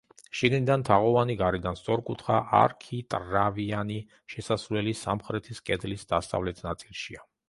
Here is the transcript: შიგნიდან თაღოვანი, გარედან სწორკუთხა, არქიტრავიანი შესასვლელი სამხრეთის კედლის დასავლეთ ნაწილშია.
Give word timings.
შიგნიდან 0.37 0.83
თაღოვანი, 0.85 1.33
გარედან 1.41 1.75
სწორკუთხა, 1.81 2.37
არქიტრავიანი 2.59 3.97
შესასვლელი 4.35 4.95
სამხრეთის 5.03 5.63
კედლის 5.69 6.09
დასავლეთ 6.15 6.65
ნაწილშია. 6.69 7.23